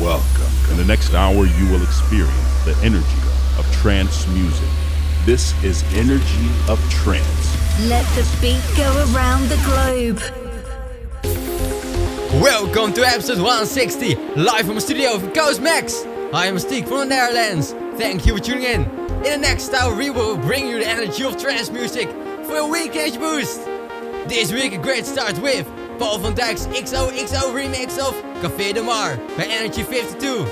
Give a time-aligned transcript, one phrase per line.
[0.00, 0.70] Welcome.
[0.70, 3.04] In the next hour, you will experience the energy
[3.58, 4.68] of trance music.
[5.26, 7.80] This is Energy of Trance.
[7.88, 10.20] Let the beat go around the globe.
[12.40, 16.04] Welcome to episode 160, live from the studio of Coast Max.
[16.32, 17.72] I am BastiQ from the Netherlands.
[17.98, 18.82] Thank you for tuning in.
[18.84, 22.08] In the next hour, we will bring you the energy of trance music
[22.44, 23.64] for a weekend boost.
[24.28, 25.66] This week, a great start with
[25.98, 30.44] Paul van Dyk's XOXO remix of Café de Mar by Energy 52.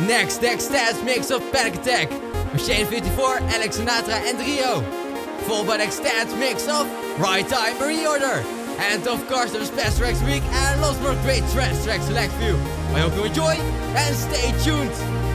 [0.00, 2.10] Next, next stats mix of Panic Attack,
[2.52, 4.80] Machine 54, Alex Sinatra and Rio.
[5.46, 6.88] Followed by the stats mix of
[7.20, 8.42] Right Time Reorder.
[8.80, 12.54] And of course, there's best tracks week and lots more great trance tracks select you.
[12.94, 15.27] I hope you enjoy and stay tuned.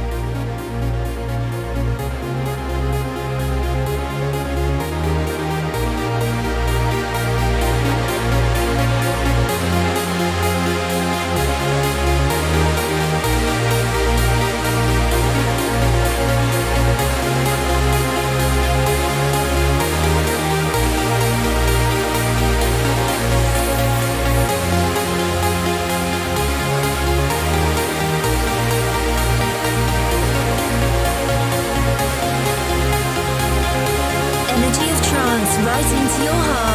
[36.26, 36.73] 友好。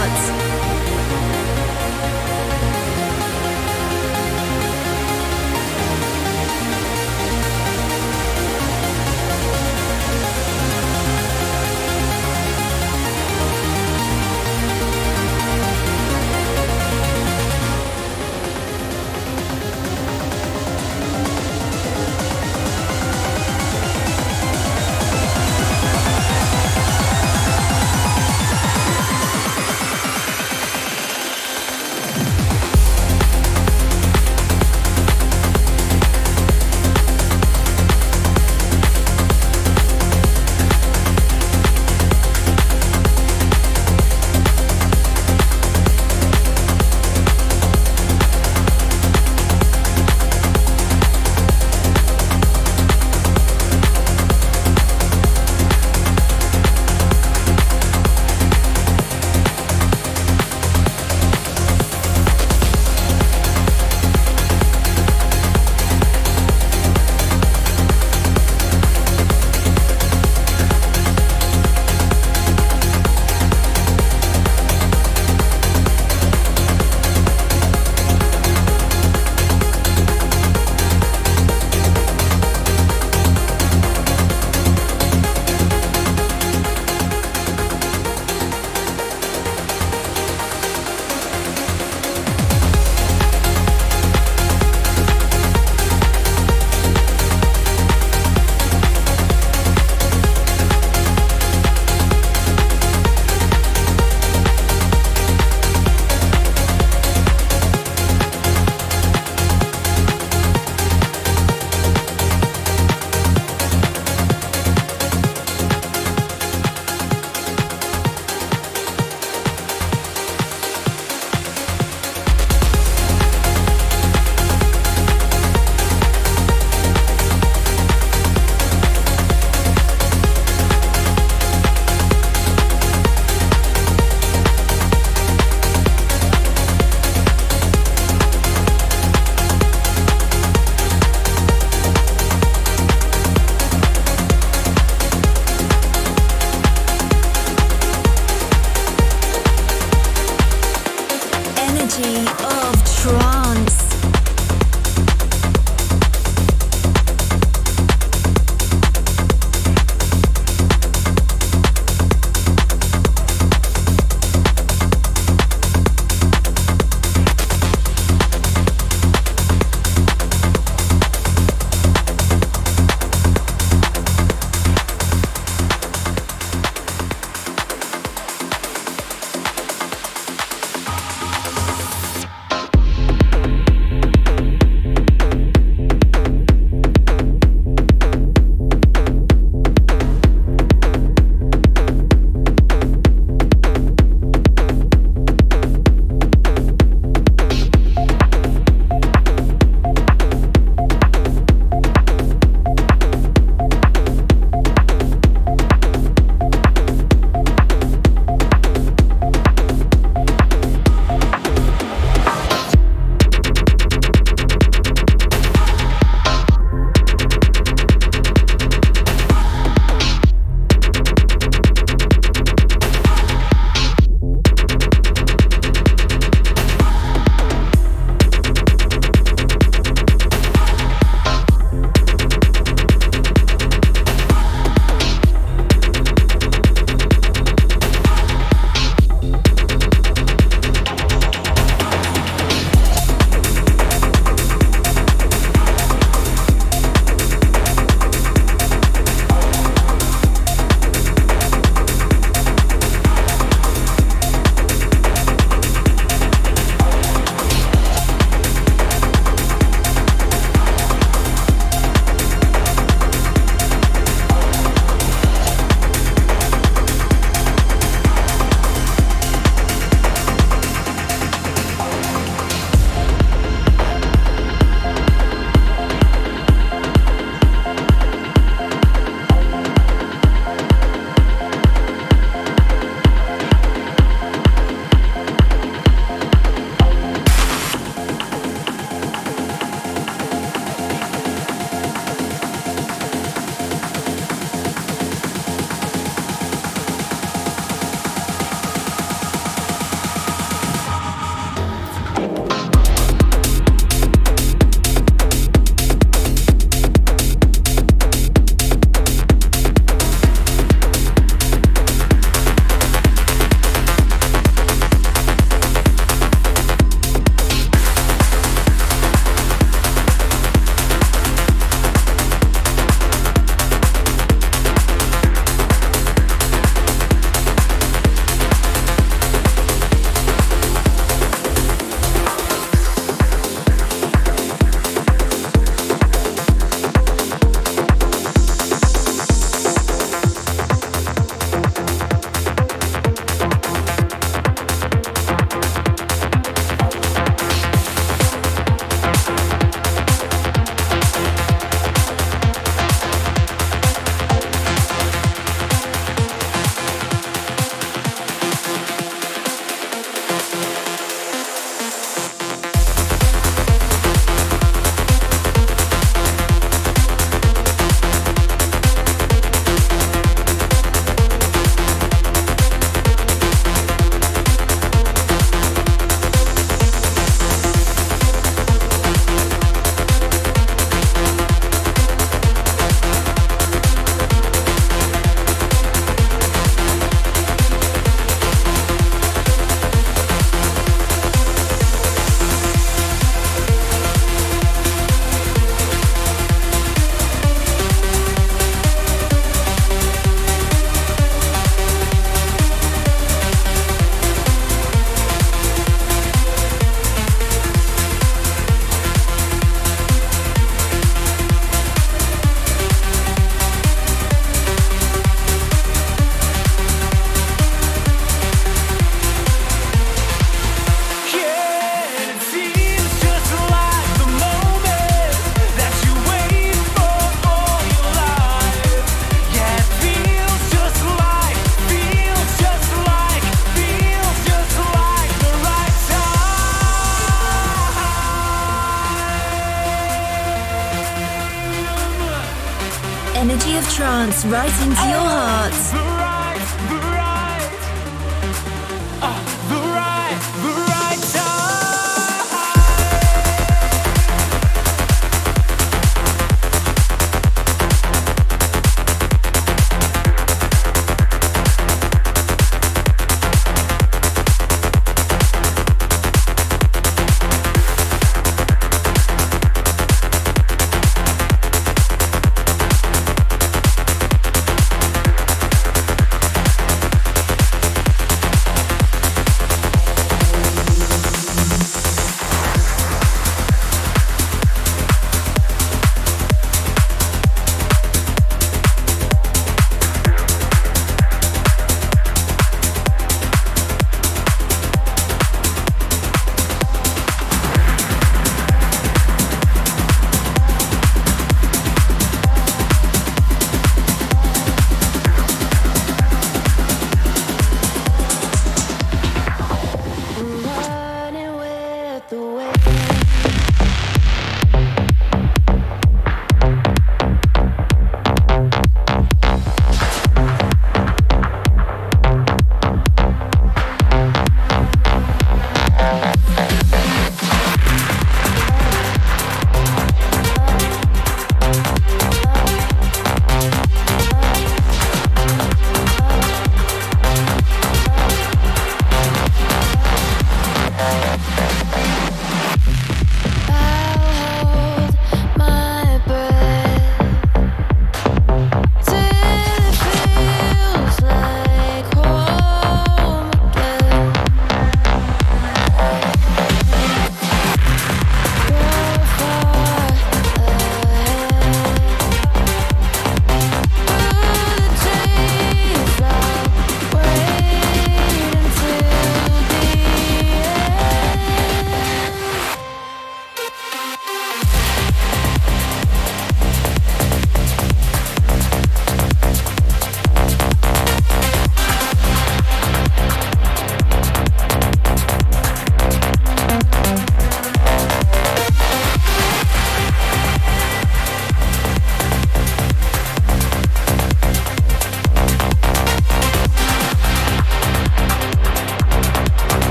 [444.44, 445.17] Right into your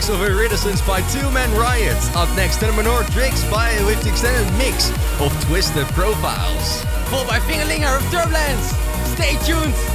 [0.00, 1.98] festival mix of Iridescence by Two Man Riot.
[2.16, 4.90] Up next, Tulamorndricks by with extended mix
[5.20, 6.84] of Twisted Profiles.
[7.10, 8.74] Followed by Fingerlinger of Turbulence.
[9.14, 9.89] Stay tuned.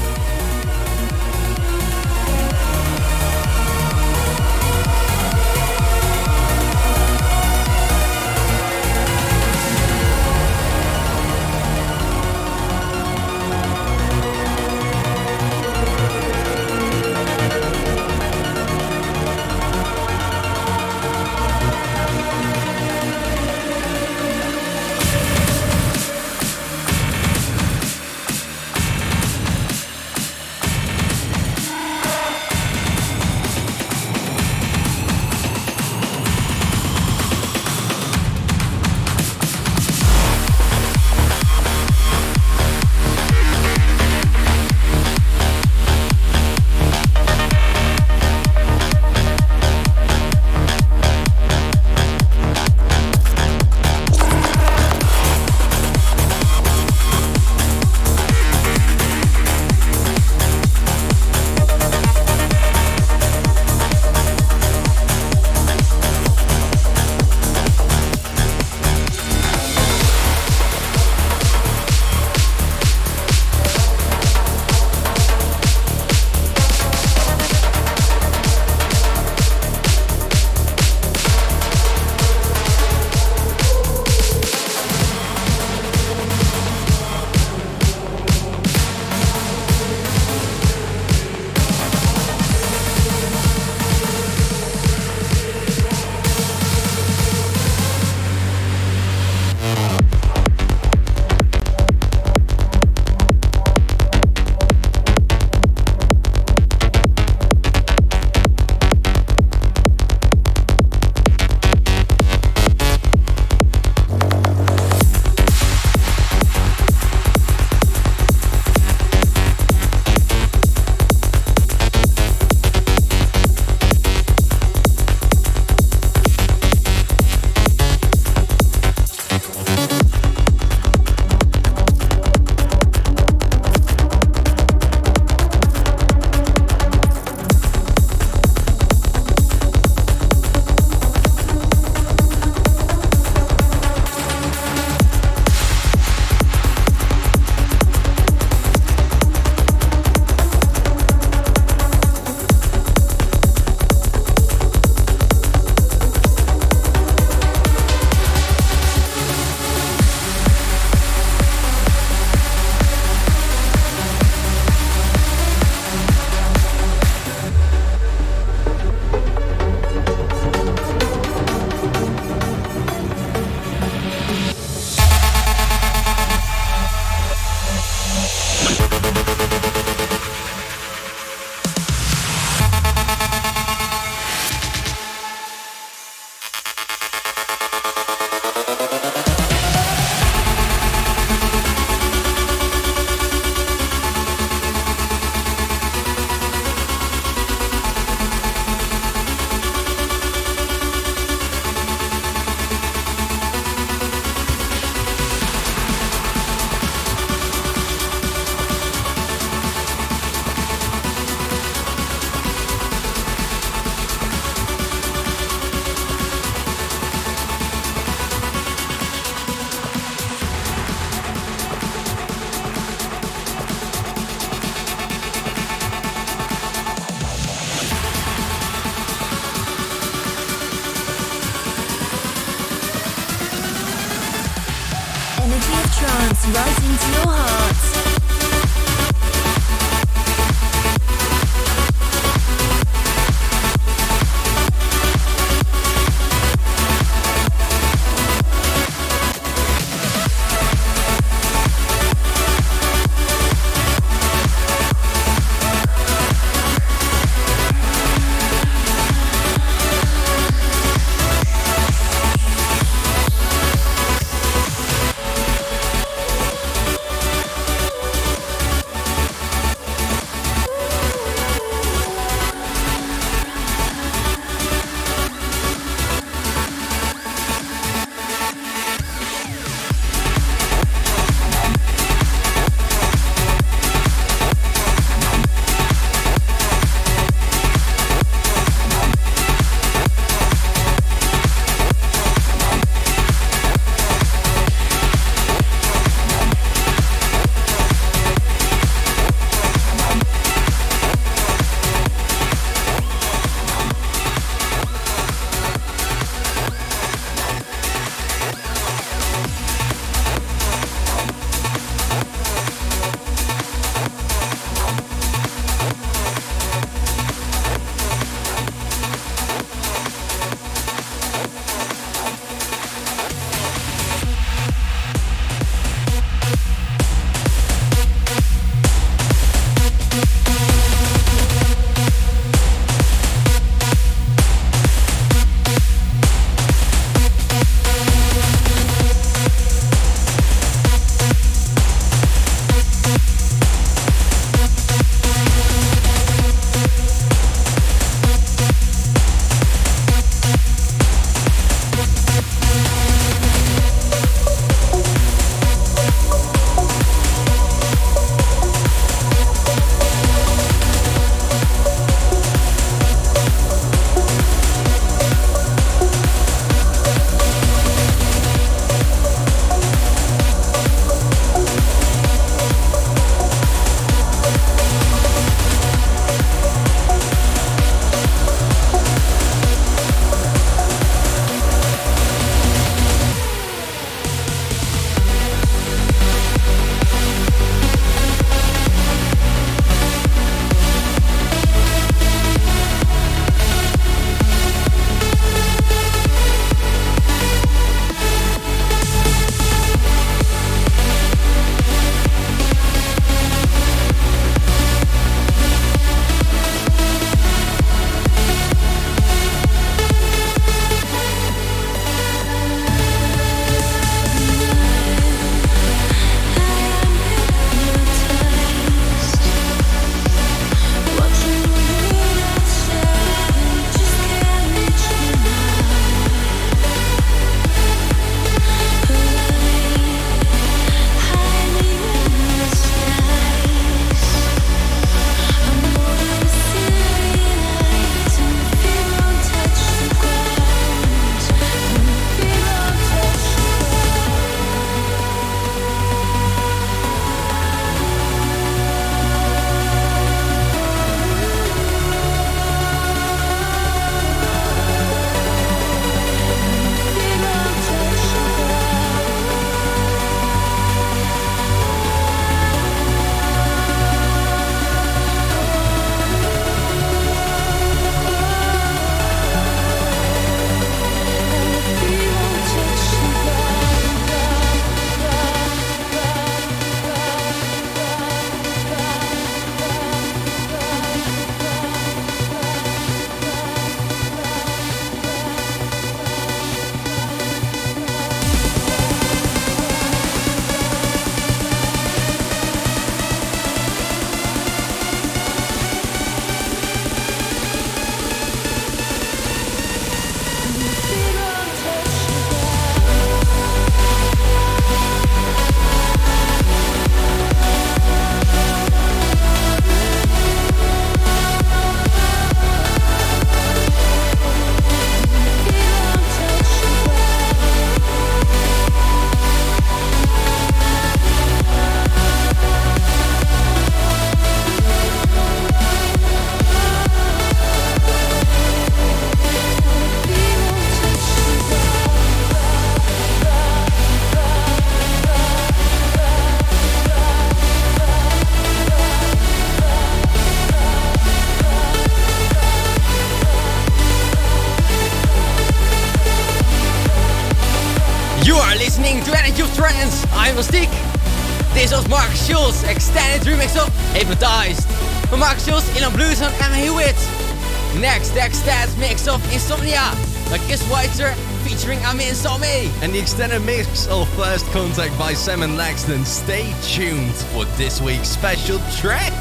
[559.66, 560.14] Insomnia
[560.52, 561.34] by Chris Schweizer
[561.68, 562.92] featuring Amin Salmee.
[563.02, 566.24] And the extended mix of First Contact by Sam and Laxton.
[566.24, 569.34] Stay tuned for this week's special track.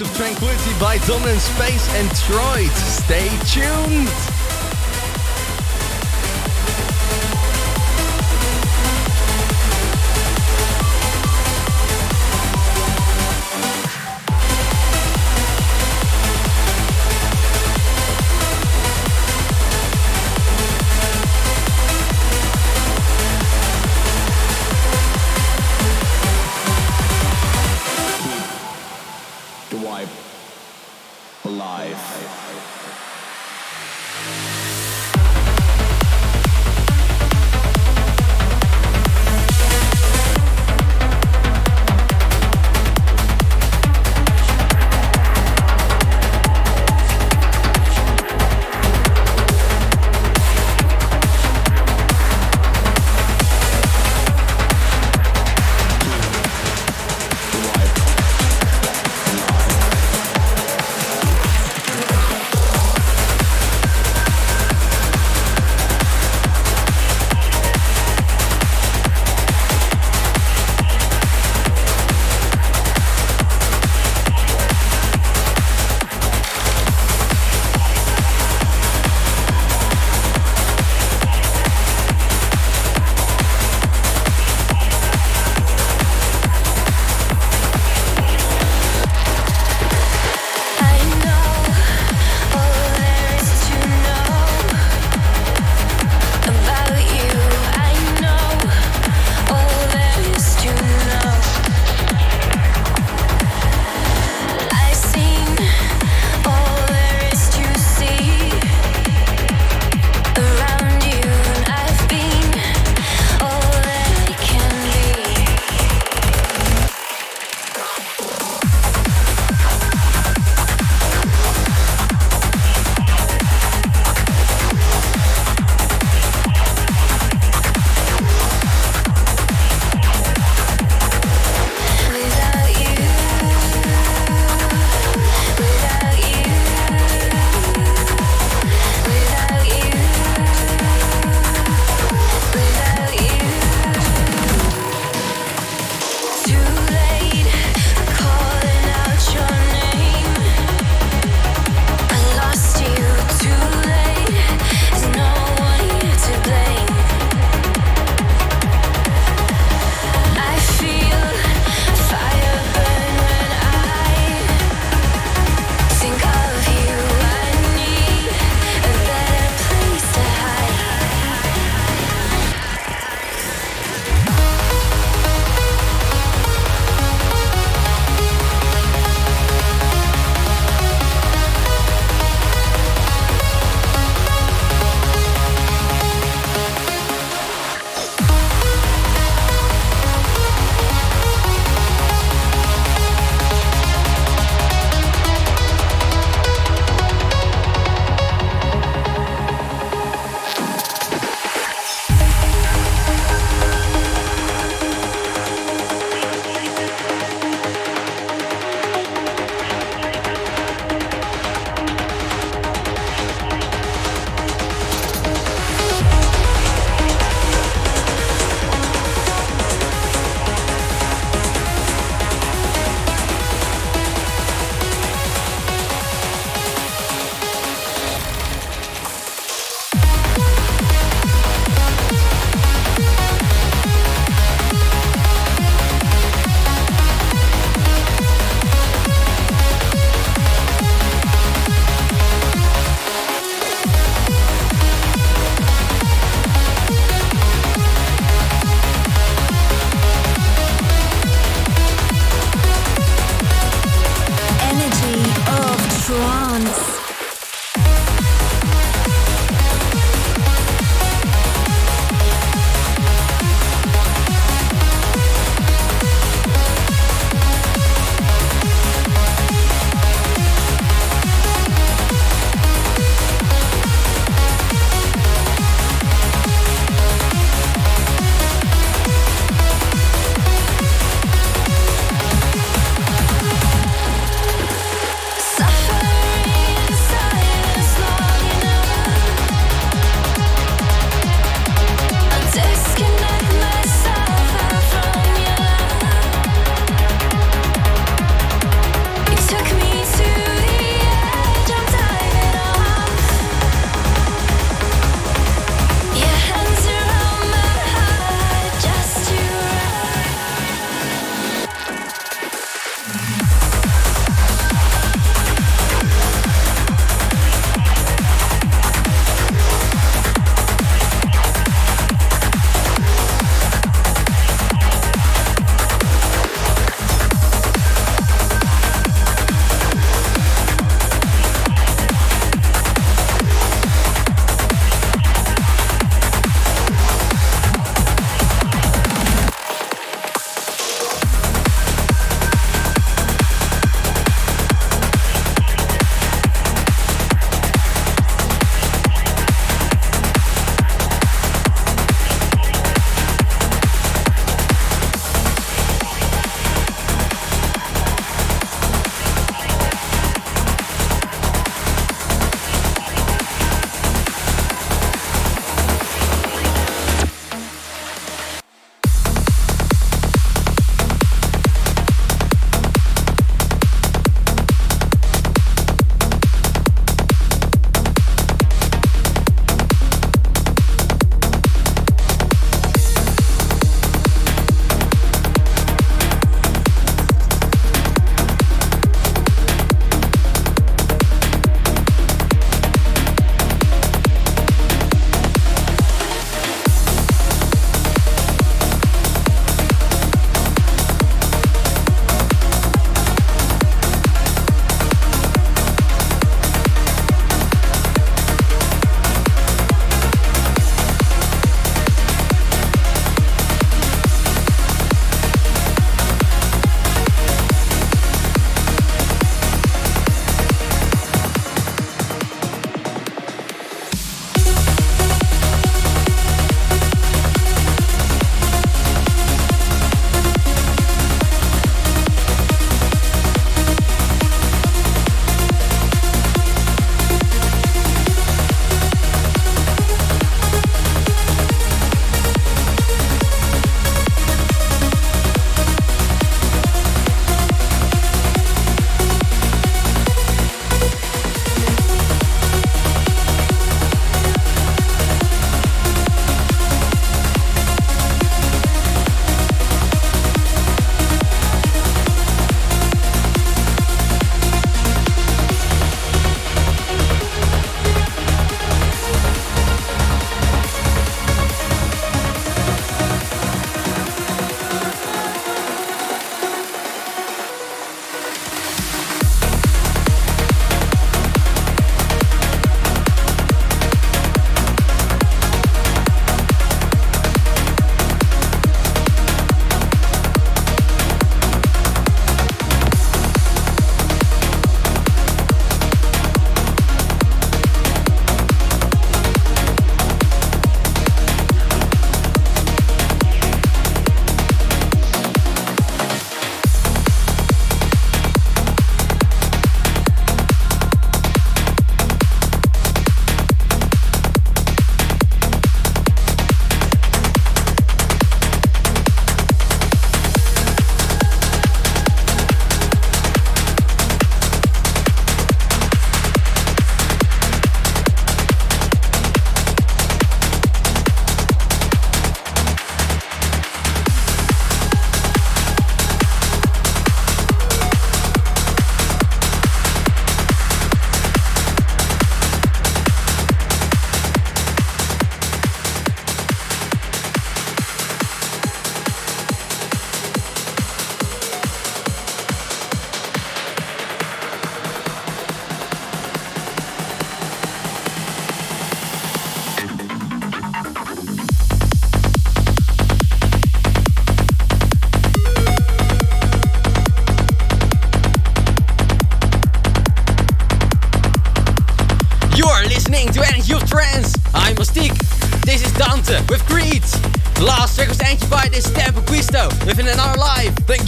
[0.00, 0.27] Extended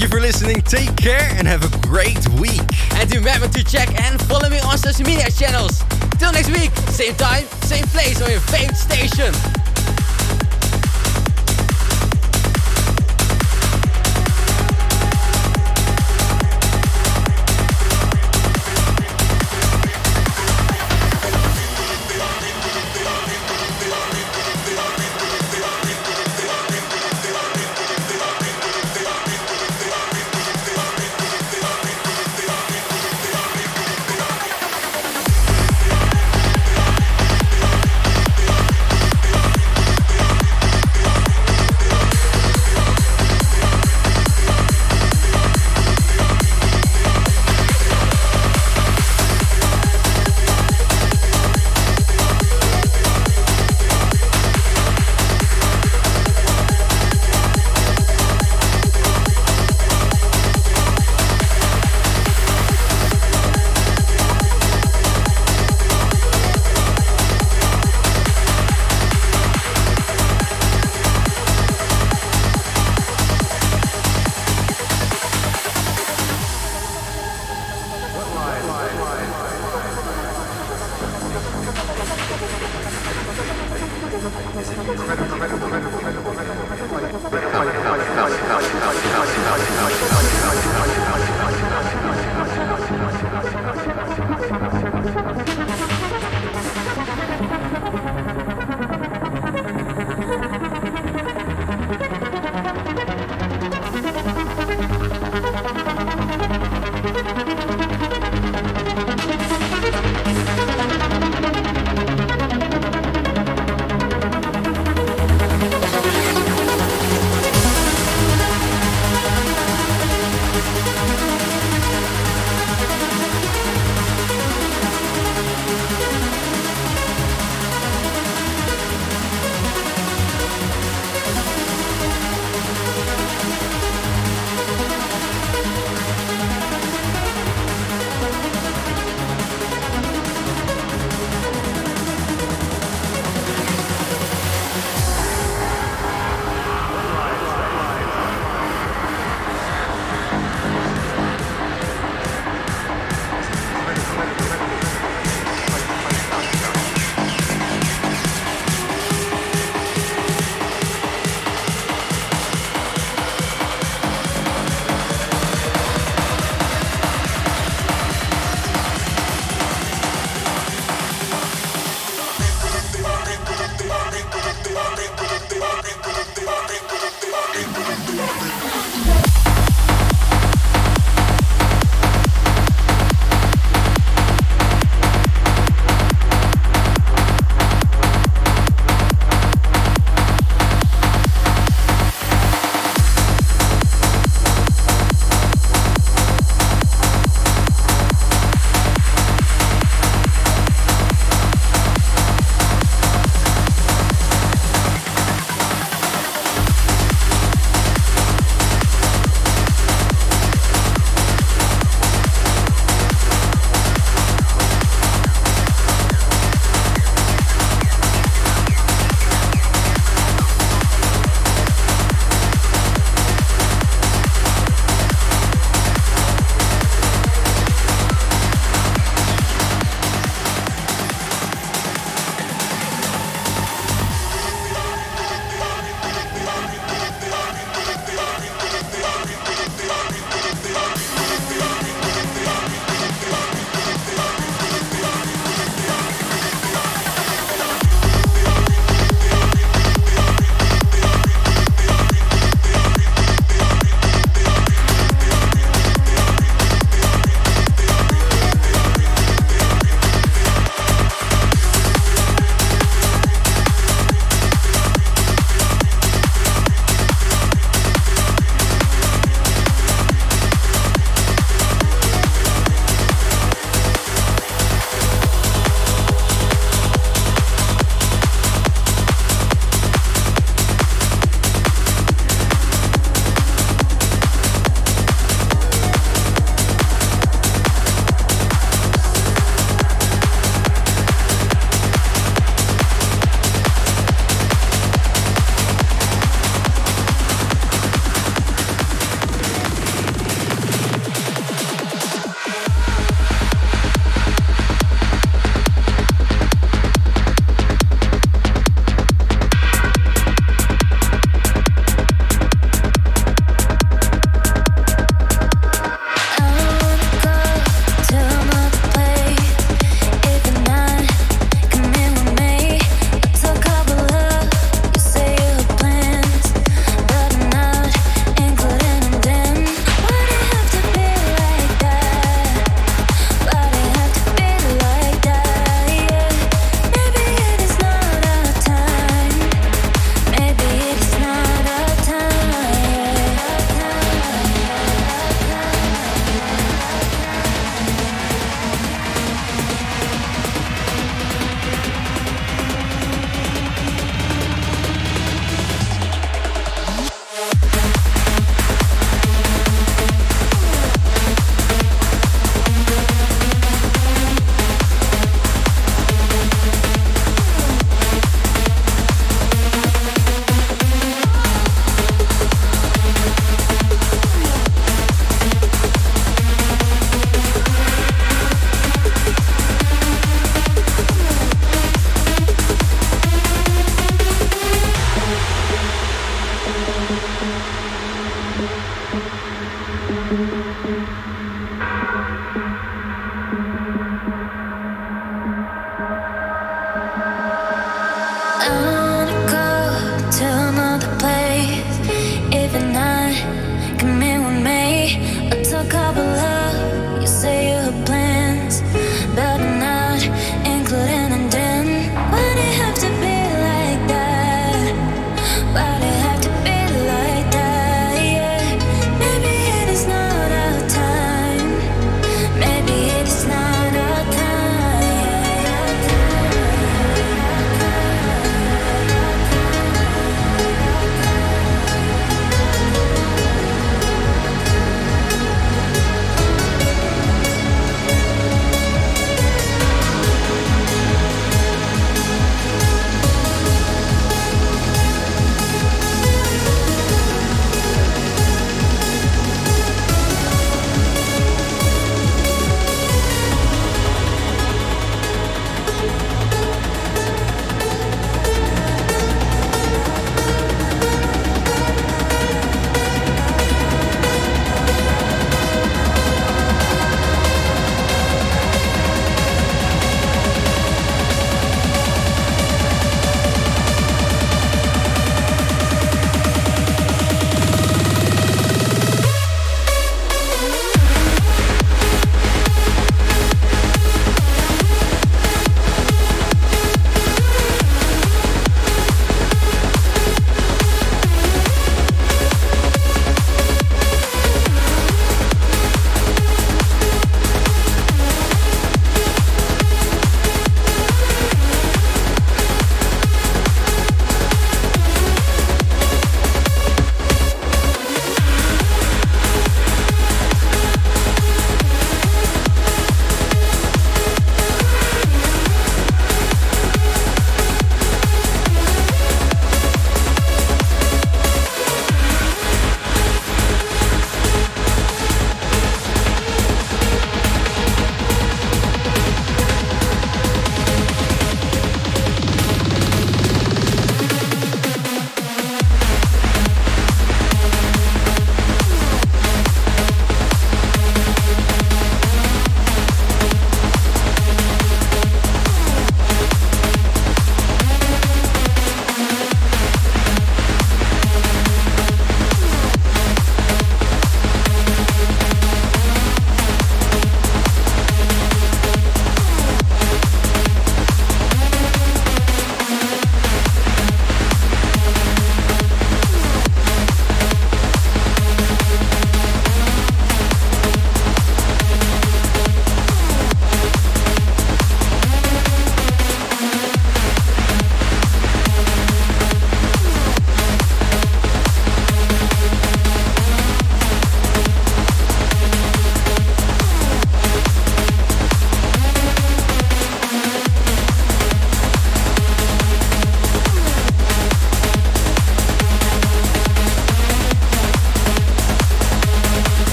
[0.00, 0.62] Thank you for listening.
[0.62, 2.62] Take care and have a great week.
[2.94, 5.84] And remember to check and follow me on social media channels.
[6.18, 9.69] Till next week, same time, same place on your favorite station.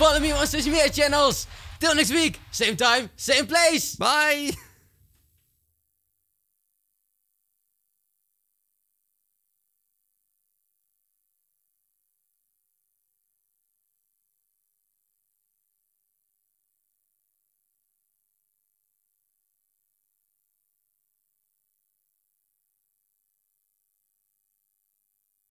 [0.00, 1.46] Follow me on social media channels.
[1.78, 3.96] Till next week, same time, same place.
[3.96, 4.50] Bye.